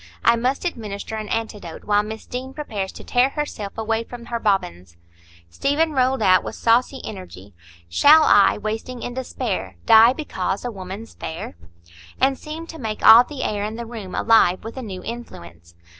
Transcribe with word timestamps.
I 0.25 0.35
must 0.35 0.65
administer 0.65 1.15
an 1.17 1.29
antidote, 1.29 1.83
while 1.83 2.01
Miss 2.01 2.25
Deane 2.25 2.55
prepares 2.55 2.91
to 2.93 3.03
tear 3.03 3.29
herself 3.29 3.77
away 3.77 4.03
from 4.03 4.25
her 4.25 4.39
bobbins." 4.39 4.97
Stephen 5.47 5.91
rolled 5.91 6.23
out, 6.23 6.43
with 6.43 6.55
saucy 6.55 7.01
energy,— 7.05 7.53
"Shall 7.87 8.23
I, 8.23 8.57
wasting 8.57 9.03
in 9.03 9.13
despair, 9.13 9.75
Die 9.85 10.13
because 10.13 10.65
a 10.65 10.71
woman's 10.71 11.13
fair?" 11.13 11.55
and 12.19 12.35
seemed 12.35 12.67
to 12.69 12.79
make 12.79 13.05
all 13.05 13.23
the 13.25 13.43
air 13.43 13.63
in 13.63 13.75
the 13.75 13.85
room 13.85 14.15
alive 14.15 14.63
with 14.63 14.75
a 14.75 14.81
new 14.81 15.03
influence. 15.03 15.75